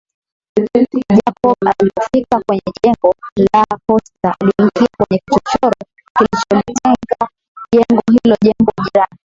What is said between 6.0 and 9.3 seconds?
kilicholitenga jengo hlo jengo jirani